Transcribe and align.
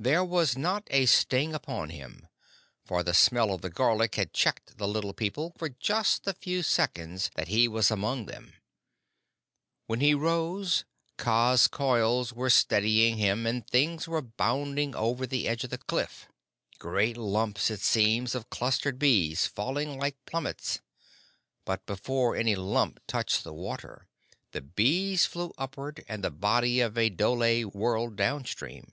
There 0.00 0.24
was 0.24 0.56
not 0.56 0.86
a 0.92 1.06
sting 1.06 1.52
upon 1.56 1.90
him, 1.90 2.28
for 2.84 3.02
the 3.02 3.12
smell 3.12 3.52
of 3.52 3.62
the 3.62 3.68
garlic 3.68 4.14
had 4.14 4.32
checked 4.32 4.78
the 4.78 4.86
Little 4.86 5.12
People 5.12 5.52
for 5.58 5.70
just 5.70 6.22
the 6.22 6.34
few 6.34 6.62
seconds 6.62 7.32
that 7.34 7.48
he 7.48 7.66
was 7.66 7.90
among 7.90 8.26
them. 8.26 8.54
When 9.86 9.98
he 9.98 10.14
rose 10.14 10.84
Kaa's 11.16 11.66
coils 11.66 12.32
were 12.32 12.48
steadying 12.48 13.16
him 13.16 13.44
and 13.44 13.66
things 13.68 14.06
were 14.06 14.22
bounding 14.22 14.94
over 14.94 15.26
the 15.26 15.48
edge 15.48 15.64
of 15.64 15.70
the 15.70 15.78
cliff 15.78 16.28
great 16.78 17.16
lumps, 17.16 17.68
it 17.68 17.80
seemed, 17.80 18.36
of 18.36 18.50
clustered 18.50 19.00
bees 19.00 19.48
falling 19.48 19.98
like 19.98 20.24
plummets; 20.26 20.78
but 21.64 21.84
before 21.86 22.36
any 22.36 22.54
lump 22.54 23.00
touched 23.08 23.44
water 23.44 24.06
the 24.52 24.60
bees 24.60 25.26
flew 25.26 25.52
upward 25.58 26.04
and 26.08 26.22
the 26.22 26.30
body 26.30 26.78
of 26.78 26.96
a 26.96 27.08
dhole 27.10 27.62
whirled 27.64 28.14
down 28.14 28.44
stream. 28.44 28.92